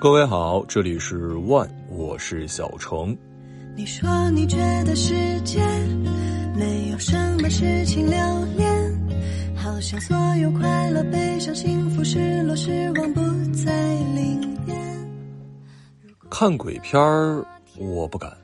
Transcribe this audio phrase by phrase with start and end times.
[0.00, 3.14] 各位好，这里是万，我是小程。
[3.76, 5.60] 你说你觉得世界
[6.56, 8.16] 没有什么事情留
[8.56, 9.08] 恋，
[9.54, 13.20] 好像所有快乐、悲伤、幸福、失落、失望不
[13.52, 15.10] 再灵验。
[16.30, 17.44] 看鬼片儿
[17.76, 18.34] 我不敢，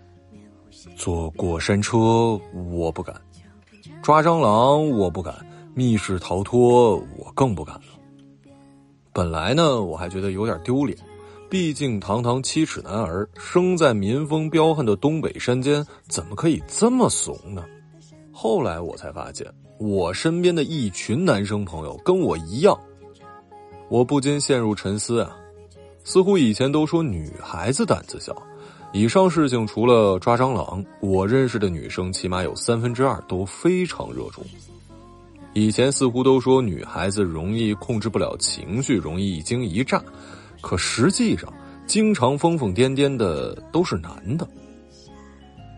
[0.95, 2.39] 坐过山车
[2.71, 3.19] 我不敢，
[4.03, 5.35] 抓蟑螂我不敢，
[5.73, 8.53] 密室逃脱我更不敢了。
[9.15, 10.95] 本来呢，我还觉得有点丢脸。
[11.49, 17.65] 毕竟，堂堂七尺男儿，生在民风彪悍的东北山间，怎么可以这么怂呢？
[18.33, 19.47] 后来我才发现，
[19.79, 22.77] 我身边的一群男生朋友跟我一样，
[23.89, 25.37] 我不禁陷入沉思啊。
[26.03, 28.37] 似乎以前都说女孩子胆子小，
[28.93, 34.45] 以上事情除了抓蟑螂，我认识的女生起码有三分之二都非常热衷。
[35.53, 40.03] 以前似乎都说女孩子容易控制不了情绪，容易一惊一乍。
[40.67, 41.49] 可实际上，
[41.87, 44.45] 经常疯疯癫癫的都是男的。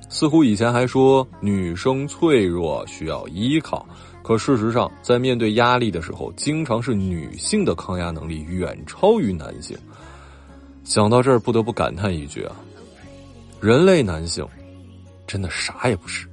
[0.08, 3.86] 似乎以前还说女生脆弱需要依靠，
[4.22, 9.76] 可事实上，在面对压力的时候，经常是女性的抗压能力远超于男性。
[10.84, 12.56] 想到这儿，不得不感叹一句啊：
[13.60, 14.42] 人类男性
[15.26, 16.26] 真的啥也不是。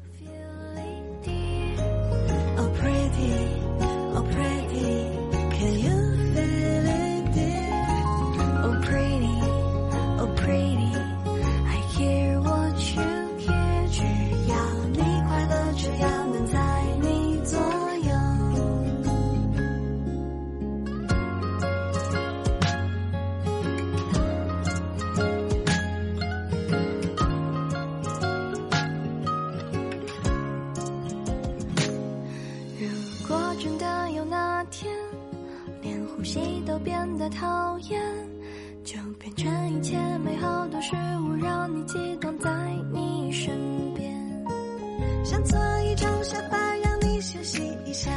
[45.46, 48.12] 做一张沙发，让你休息一下。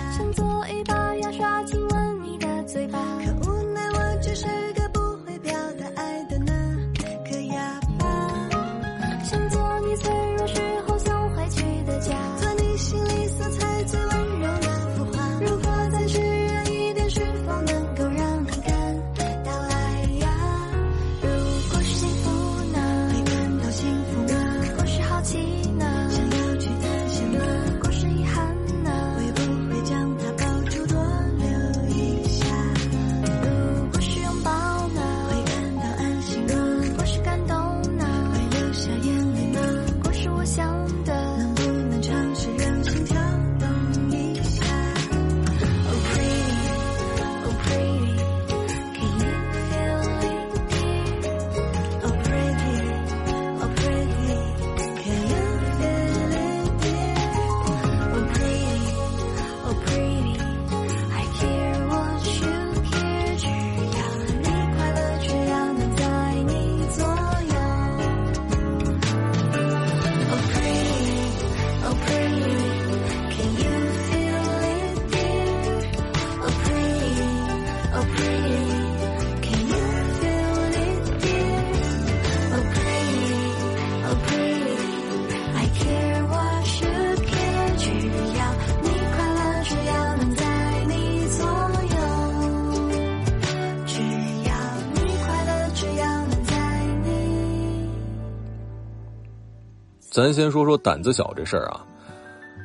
[100.19, 101.87] 咱先说说胆子小这事儿啊，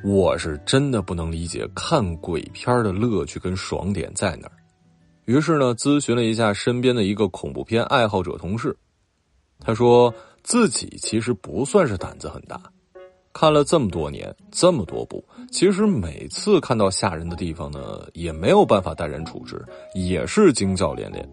[0.04, 4.54] 我是真的不能理解看鬼片的乐趣跟爽点在哪儿。
[5.26, 8.76] 于是呢，咨询了一下身边的一个恐怖片爱好者同事，
[9.60, 10.12] 他说
[10.42, 12.60] 自己其实不算是胆子很大，
[13.34, 19.64] 看了这么多年这么多部，其实每次看到吓人的地方呢，也没有办法淡然处之，
[19.94, 21.24] 也是惊叫连连。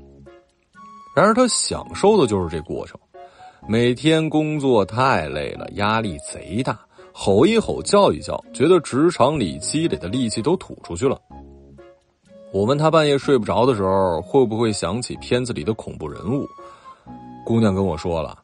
[1.16, 3.00] 然而他享受的就是这过程。
[3.68, 6.78] 每天工作太累了，压力贼大，
[7.12, 11.20] 吼一吼叫一叫，觉得职场里积累的戾气都吐出去了。
[12.52, 16.48] 我问他半夜睡不着的时候，会不会想起片子里的恐怖人物？
[17.44, 18.36] 姑娘跟我说了，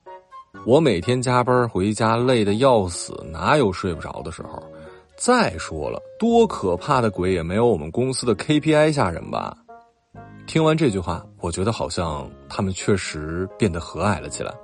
[0.65, 4.63] 我每天加班回家累得要死，哪有睡不着的时候？
[5.17, 9.57] 再说了，多可怕的鬼也没有我们公司的 KPI 吓人吧？
[10.47, 14.55] 听完这句话，我觉得好像他们确实变得和蔼了起来。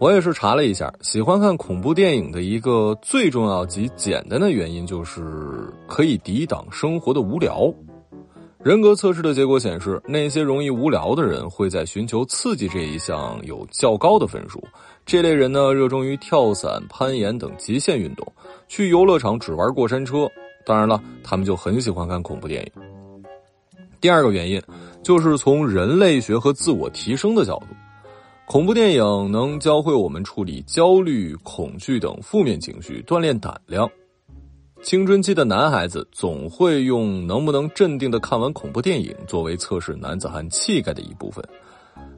[0.00, 7.70] 我也是查了一下，喜欢看恐怖电影的一个最重要及简单的原因就是可以抵挡生活的无聊。
[8.64, 14.62] 人格测试的结果显示，那些容易无聊的人会在寻求刺激这一项有较高的分数。
[15.04, 18.26] 这类人呢，热衷于跳伞、攀岩等极限运动，
[18.68, 20.26] 去游乐场只玩过山车。
[20.64, 22.82] 当然了，他们就很喜欢看恐怖电影。
[24.00, 24.62] 第二个原因，
[25.02, 27.66] 就是从人类学和自我提升的角度，
[28.50, 33.88] 恐怖电影能教会我们处理焦虑、恐惧等负面情绪，锻炼胆量。
[34.82, 41.48] 青春期的男孩子总会用能不能镇定的看完恐怖电影作为测试男子汉气概的一部分。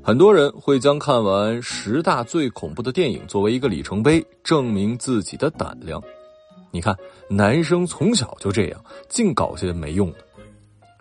[0.02, 6.02] 很多人会将看完十大最恐怖的电影作为一个里程碑，证明自己的胆量。
[6.70, 6.96] 你看，
[7.28, 10.18] 男生从小就这样，净搞些没用的。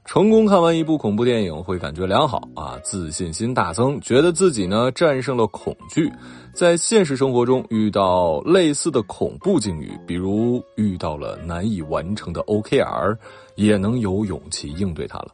[0.04, 6.12] 成功看完一部恐怖电影会感觉良好啊，自信心大增，觉得自己呢战胜了恐惧。
[6.54, 13.16] 在现实生活中遇到类似的恐怖境遇，比如遇到了难以完成的 OKR，
[13.56, 15.32] 也能有勇气应对它了。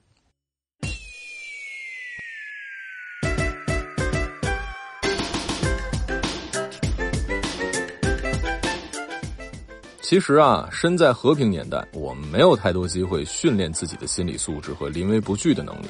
[10.10, 15.88] 其实啊，身在和平年代，我们没有太多机会训练自己的心理素质和临危不惧的能力。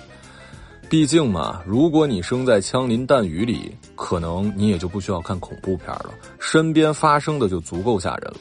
[0.89, 6.09] 毕竟嘛，如果你生在枪林弹雨里，可能你也就不需要看恐怖片了，
[6.39, 8.37] 身边发生的就足够吓人了。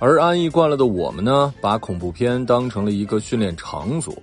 [0.00, 4.14] 而安逸惯了的我们呢，把恐怖片当成了一个训练场所。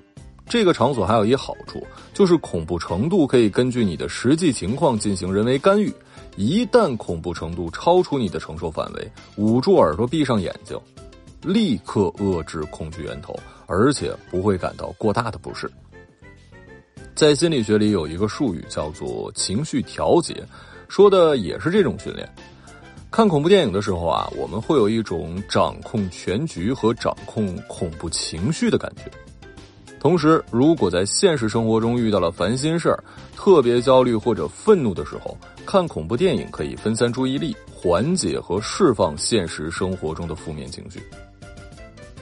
[0.52, 1.82] 这个场所还有一好处，
[2.14, 5.90] 就是恐怖程度可以根据你的实际情况进行人为干预。
[6.36, 10.78] 一旦恐怖程度超出你的承受范围，捂住耳朵，闭上眼睛，
[11.42, 13.34] 立刻遏制恐惧源头，
[13.66, 15.72] 而且不会感到过大的不适。
[17.16, 20.44] 在心理学里有一个术语叫做情绪调节，
[20.90, 22.30] 说的也是这种训练。
[23.10, 29.10] 看恐怖电影的时候啊，我们会有一种掌控全局和掌控恐怖情绪的感觉。
[30.02, 33.04] 同时，如果在现实生活中遇到了烦心事儿、
[33.38, 41.00] 特别焦虑或者愤怒的时候，看恐怖电影可以分散注意力，缓解和释放现实生活中的负面情绪。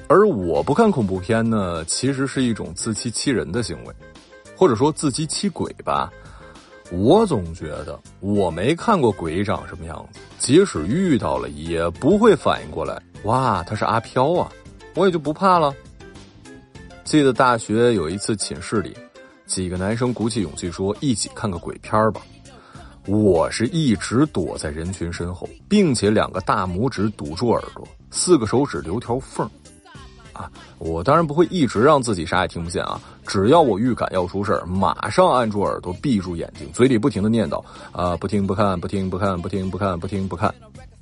[0.10, 3.94] 而我不看恐怖片呢，其实是一种自欺欺人的行为，
[4.58, 6.12] 或者说自欺欺鬼吧。
[6.92, 13.02] 我总觉得我没看过鬼长什么样子，即使遇到了，也不会反应过来。
[13.24, 14.52] 哇，他是阿飘啊，
[14.96, 15.74] 我也就不怕了。
[17.10, 18.96] 记得大学有一次寝室里，
[19.48, 22.22] 几个男生鼓起勇气说一起看个鬼片吧。
[23.08, 29.50] 我是一直躲在人群身后，并且两个大拇指堵住耳朵，四个手指留条缝
[30.34, 33.02] 啊，我当然不会一直让自己啥也听不见啊。
[33.26, 37.60] 只要我预感要出事儿，马上按住耳朵，闭住眼睛，嘴里不停的念叨
[37.92, 40.54] 啊，不听不看，不听不看，不听不看，不听不看。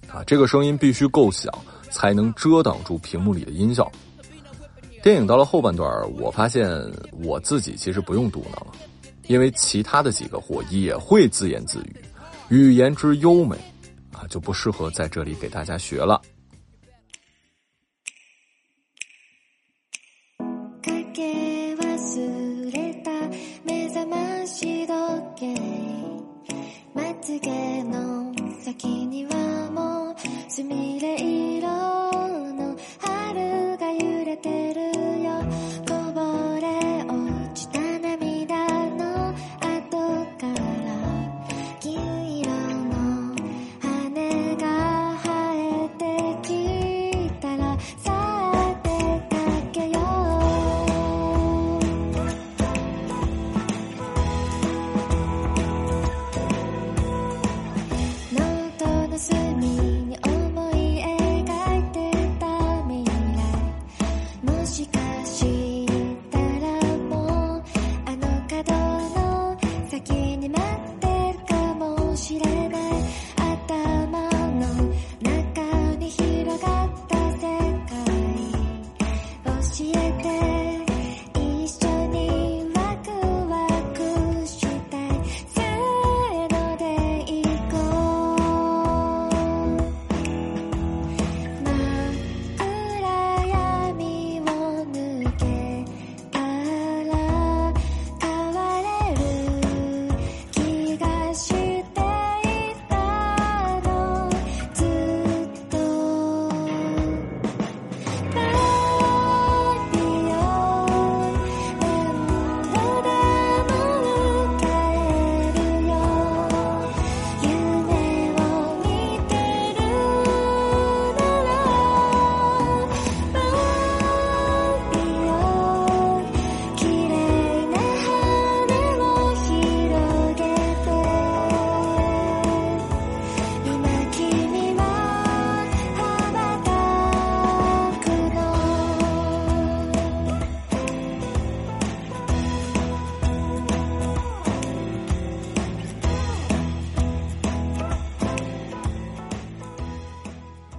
[0.08, 1.54] 啊，这个声音必须够响，
[1.90, 3.92] 才能遮挡住屏幕里的音效。
[5.08, 5.90] 电影到了后半段，
[6.20, 6.70] 我发现
[7.24, 8.68] 我自己其实不用嘟囔了，
[9.28, 11.96] 因为其他的几个货也会自言自语，
[12.50, 13.56] 语言之优美，
[14.12, 16.22] 啊，就不适合在这里给大家学了。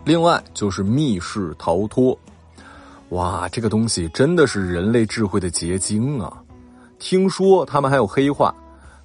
[0.09, 2.19] 另外就是密室逃脱，
[3.11, 6.33] 哇，这个东西真的是人类智慧的结晶啊！
[6.99, 8.55] 听说他们还有黑话，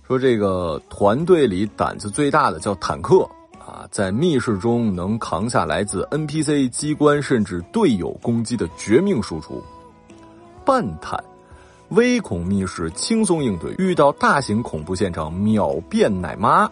[0.07, 3.29] 说这个团队里胆子最大的叫坦克
[3.59, 9.61] 啊，在密室中能扛下来自 NPC、机关甚至队友攻击的绝命输出。
[10.63, 11.21] 半坦，
[11.89, 16.71] 微恐密室轻松应对，遇到大型恐怖现场秒变奶妈。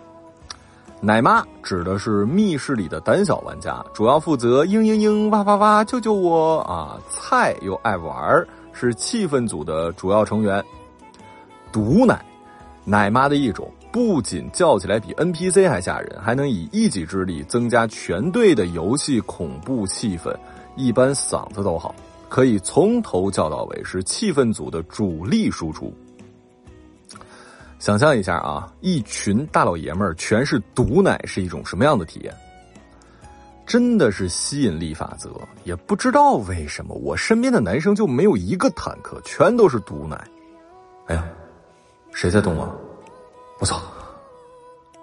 [1.03, 6.95] 奶妈指的是密室里的胆小玩家，主要负责嘤嘤嘤哇哇哇救救我啊！
[7.09, 10.63] 菜又爱玩，是气氛组的主要成员。
[11.71, 12.23] 毒奶，
[12.85, 20.31] 奶妈的一种，不仅叫起来比 NPC 还吓人，还能以一己之力增加全队的游戏恐怖气氛，
[20.75, 21.95] 一般嗓子都好。
[22.29, 25.91] 可以从头叫到尾，是气氛组的主力输出。
[27.81, 32.31] 想象一下啊，一群大老爷们儿全是毒奶，是一种什么样的体验？
[33.65, 35.31] 真的是吸引力法则。
[35.63, 40.23] 也不知道为什么，我身边的男生就没有一个坦克，全都是毒奶。
[41.07, 41.25] 哎呀，
[42.13, 42.69] 谁在动啊？
[43.57, 43.81] 我操，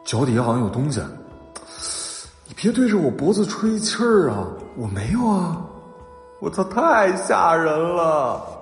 [0.04, 1.00] 脚底下好像有东西。
[2.46, 4.46] 你别对着我脖子吹气儿啊！
[4.76, 5.66] 我没有啊。
[6.38, 8.57] 我操，太吓人了！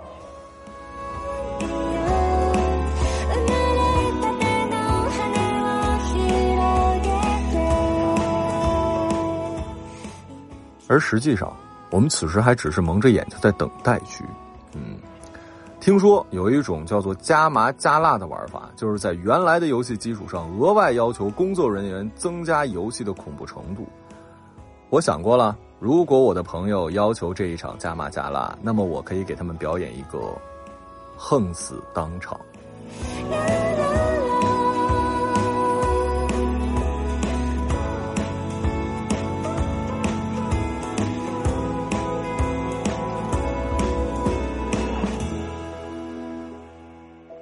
[10.97, 11.55] 而实际上，
[11.91, 14.25] 我们此时还只是蒙着眼睛在等待区。
[14.73, 14.97] 嗯，
[15.79, 23.87] 听说有一种叫做加麻加辣的玩法，就是在原来的游戏基础上额外要求工作人员增加游戏的恐怖程度。
[24.89, 25.55] 我想过了。
[25.79, 30.35] 如果我的朋友要求这一场加麻加辣，那么我可以给他们表演一个
[31.15, 32.41] 横死当场。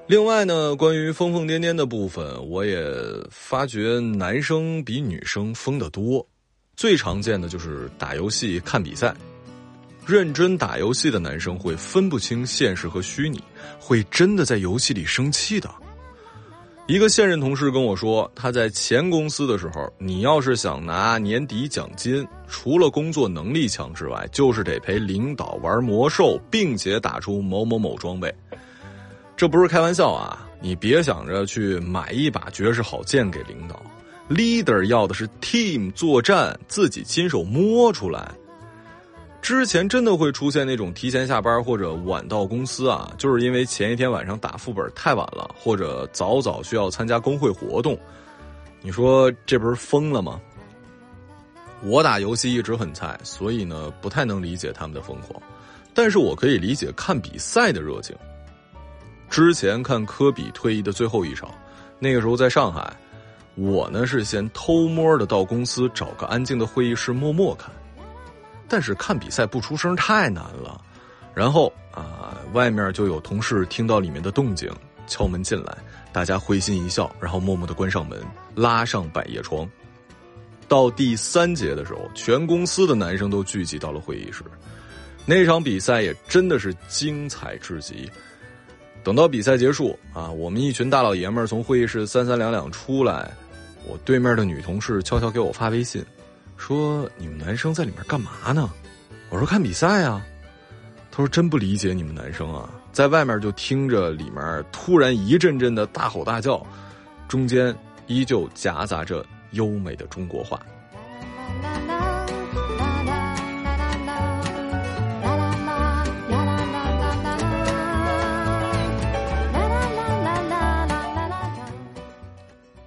[0.06, 2.84] 另外呢，关于疯疯癫癫的部分，我也
[3.30, 6.25] 发觉男生比女生疯得多。
[6.76, 9.14] 最常见的就是打游戏、看比赛。
[10.06, 13.42] 认真打游戏的男生会分不清现实和虚拟，
[13.80, 15.70] 会真的在游戏里生气的。
[16.87, 28.30] 一个现任同事跟我说，他在前公司的时候，你要是想拿年底奖金，除了工作能力强之外，就是得陪领导玩魔兽，并且打出某某某装备。
[29.37, 30.49] 这不是开玩笑啊！
[30.61, 33.83] 你别想着去买一把绝世好剑给领导。
[34.31, 38.31] Leader 要的是 team 作战，自己亲手摸出来。
[39.43, 47.99] 之前真的会出现那种提前下班或者晚到公司啊，就是因为前一天晚上打副本太晚了，或者早早需要参加工会活动。
[48.81, 50.41] 你说这不是疯了吗？
[51.83, 55.43] 我打游戏一直很菜，所以呢不太能理解他们的疯狂，
[55.93, 58.17] 但是我可以理解看比赛的热情。
[59.35, 61.50] 之前看科比退役的最后一场，
[61.99, 62.97] 那个时候在上海。
[63.57, 67.69] 我呢是先偷摸的到公司找个安静的会议室默默看，
[68.69, 70.81] 但是看比赛不出声太难了。
[71.35, 74.71] 然后啊，外面就有同事听到里面的动静，
[75.09, 75.79] 敲门进来，
[76.12, 78.25] 大家会心一笑，然后默默的关上门，
[78.55, 79.69] 拉上百叶窗。
[80.69, 84.45] 到第三节的时候，全公司的男生都聚集到了会议室，
[85.26, 88.09] 那场比赛也真的是精彩至极。
[89.04, 93.30] 等到比赛结束啊，我们一群大老爷们儿从会议室三三两两出来。
[93.87, 96.02] 我对面的女同事悄悄给我发微信，
[96.56, 98.70] 说：“你们男生在里面干嘛呢？”
[99.28, 100.25] 我说：“看比赛啊。”
[101.12, 106.66] 他说：“真不理解你们男生啊，在外面就听着里面突然一阵阵的大吼大叫，
[107.28, 110.58] 中间依旧夹杂着优美的中国话。”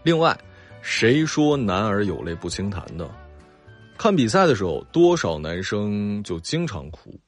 [0.07, 0.35] 另外。
[0.81, 3.05] 谁说男儿有泪不轻弹的？
[3.97, 7.19] 看比赛的时候，多少男生就经常哭。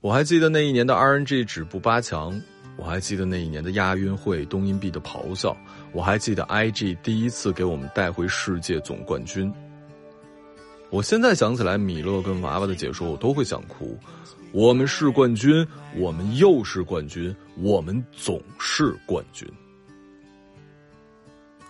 [0.00, 2.42] 我还记得那一年的 RNG 止步八强，
[2.76, 5.56] 我还记得那一年的亚运会东音币的咆哮，
[5.92, 9.52] 我还记得 IG 第一次给我们带回世界总冠军。
[10.90, 13.96] 我现在想起来米勒跟娃娃的解说，我都会想哭。
[14.50, 19.48] 我们是冠军，我们又是冠军，我们总是冠军。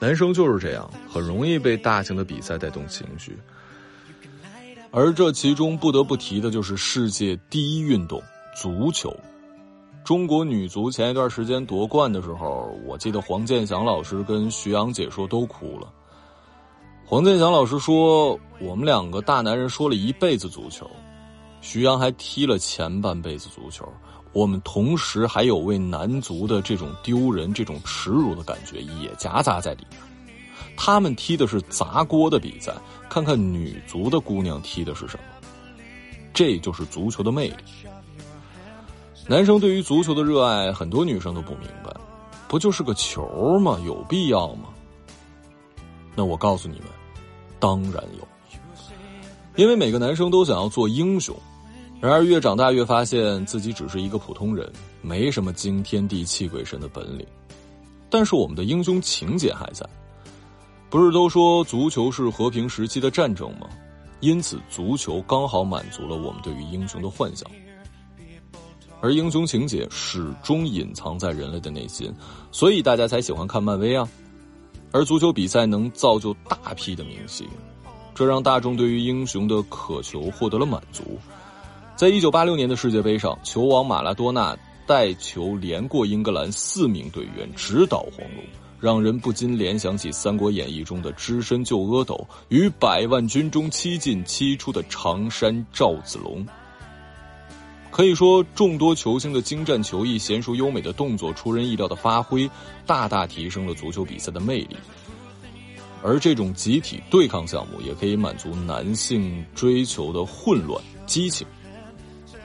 [0.00, 3.36] 男生就是这样，很容易被大型的比赛带动情绪，
[4.90, 8.22] 而这其中不得不提的就是世界第一运动——
[8.54, 9.14] 足球。
[10.04, 15.92] 中国女足前一段时间夺冠的时候，我记得黄健翔老师跟徐阳解说都哭了。
[17.04, 20.88] 黄健翔老师说：“我们两个大男人说了一辈子足球，
[21.60, 23.86] 徐阳还踢了前半辈子足球。
[24.38, 29.98] 我们同时还有为男足的这种丢人、这种耻辱的感觉也夹杂在里面。
[30.76, 32.72] 他们踢的是砸锅的比赛，
[33.10, 35.24] 看看女足的姑娘踢的是什么。
[36.32, 37.56] 这就是足球的魅力。
[39.26, 41.92] 男生对于足球的热爱，很多女生都不明白，
[42.46, 43.76] 不就是个球吗？
[43.84, 44.68] 有必要吗？
[46.14, 46.86] 那我告诉你们。”
[47.58, 48.28] 当然有，
[49.56, 51.34] 因为每个男生都想要做英雄，
[52.00, 54.70] 然而越长大越发现自己只是一个普通人，
[55.02, 57.26] 没什么惊天地泣鬼神的本领。
[58.08, 59.84] 但是我们的英雄情节还在，
[60.88, 63.68] 不是都说足球是和平时期的战争吗？
[64.20, 67.48] 因此，足球刚好满足了我们对于英雄的幻想，
[69.00, 72.12] 而英雄情节始终隐藏在人类的内心，
[72.50, 74.08] 所以大家才喜欢看漫威啊。
[74.90, 77.46] 而足球比赛能造就大批的明星，
[78.14, 81.18] 这让大众对于英雄的渴求获得了满足。
[81.98, 88.44] 在一九八六年的世界杯上，球王马拉多纳带球连过英格兰四名队员，直捣黄龙，
[88.78, 96.46] 让人不禁联想起《三国演义》中的只身救阿斗与百万军中七进七出的常山赵子龙。
[97.90, 102.48] 可以说，众多球星的精湛球艺、娴熟优美的动作、出人意料的发挥，
[102.86, 104.76] 大大提升了足球比赛的魅力。
[106.00, 111.44] 而这种集体对抗项目，也可以满足男性追求的混乱激情。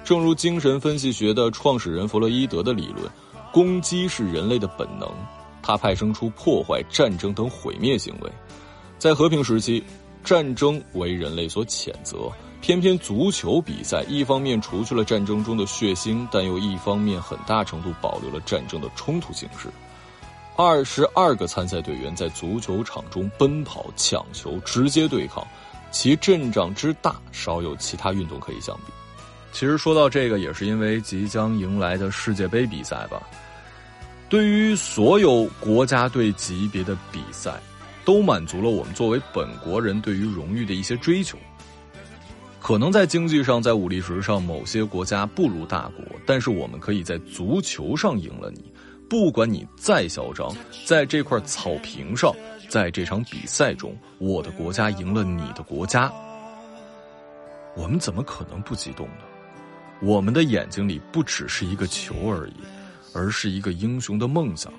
[0.04, 3.10] 正如精神分析学的创始人弗洛伊德的理论
[3.54, 5.10] ：“攻击是人类的本能，
[5.62, 8.30] 它派生出破坏、战争等毁灭行为。
[9.00, 9.84] 在和平时期，
[10.24, 12.32] 战争为人类所谴责。”
[12.64, 19.68] 偏偏足球比赛一方面除去了战争中的血腥，但又一方面很大程度保留了战争的冲突形式。
[20.56, 25.46] 二十二个参赛队员在足球场中奔跑、抢球、直接对抗，
[25.92, 28.94] 其阵仗之大，少有其他运动可以相比。
[29.54, 33.22] 其实说到这个，也是因为即将迎来的世界杯比赛吧。
[34.28, 37.54] 对于所有国家队级别的比赛，
[38.04, 41.38] 都满足了我们作为本国人对于荣誉的一些追求。
[42.60, 48.74] 可能在经济上，在武力值上，某些国家不如大国，但是我们可以在足球上赢了你。
[49.10, 50.52] 不管你再嚣张，
[50.86, 52.34] 在这块草坪上，
[52.70, 56.12] 在这场比赛中，我的国家赢了你的国家，
[57.76, 59.26] 我们怎么可能不激动呢？
[60.04, 62.56] 我们的眼睛里不只是一个球而已，
[63.14, 64.72] 而是一个英雄的梦想。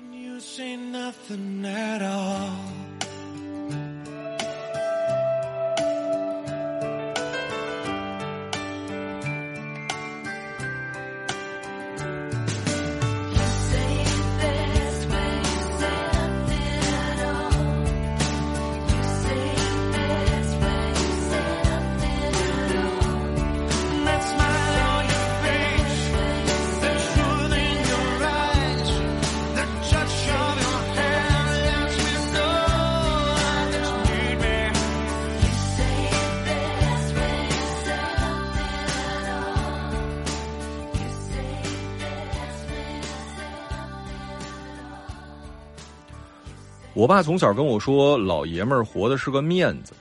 [47.05, 49.93] 我爸从小跟我说：“老爷们儿活的是个面子。”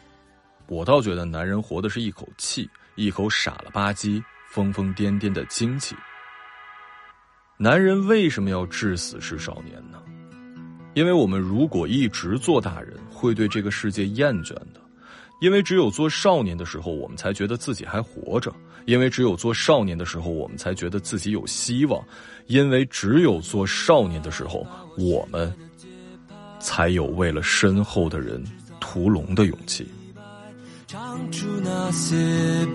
[0.68, 5.94] 我倒觉得男人活的是一口气，一口傻了吧唧、疯疯癫癫的精气。
[7.58, 10.02] 男人为什么要至死是少年呢？
[10.94, 14.80] 因为我们如果一直做大人，会对这个世界厌倦的。
[15.42, 18.50] 因为只有做少年的时候，我们才觉得自己还活着；
[18.86, 22.00] 因为只有做少年的时候，我们才觉得自己有希望；
[22.46, 25.54] 因为只有做少年的时候，我们。
[26.64, 28.42] 才有为了身后的人
[28.80, 29.86] 屠龙的勇气。
[30.86, 32.16] 唱出那些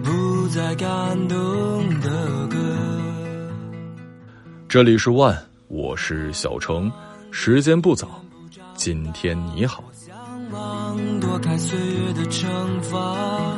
[0.03, 2.57] 不再感动的歌。
[4.67, 5.35] 这里是万，
[5.67, 6.91] 我是小程，
[7.31, 8.23] 时间不早，
[8.75, 9.83] 今天你好。
[11.19, 12.45] 躲开岁月的惩
[12.81, 13.57] 罚。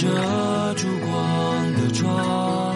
[0.00, 0.08] 遮
[0.76, 2.74] 住光的窗。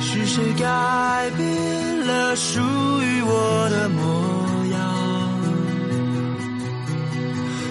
[0.00, 4.02] 是谁改变了属于我的模
[4.72, 4.80] 样？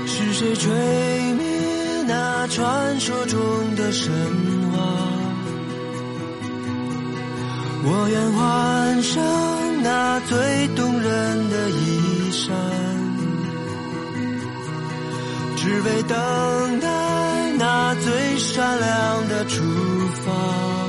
[0.08, 0.72] 是谁吹
[1.34, 4.10] 灭那传说中的神
[4.72, 4.80] 话？
[7.82, 9.22] 我愿换上
[9.84, 12.56] 那最动人的衣衫，
[15.62, 16.88] 只为等待
[17.58, 19.62] 那最闪亮的出
[20.24, 20.88] 发。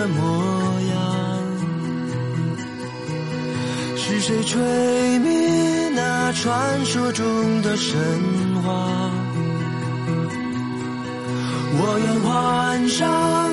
[0.00, 0.96] 的模样？
[3.96, 8.00] 是谁吹灭那传说中的神
[8.64, 9.10] 话？
[11.72, 13.49] 我愿换上